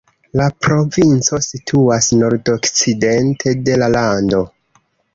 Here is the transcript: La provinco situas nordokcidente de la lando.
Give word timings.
La 0.39 0.45
provinco 0.67 1.41
situas 1.49 2.09
nordokcidente 2.23 3.57
de 3.69 3.81
la 3.83 3.95
lando. 4.01 4.47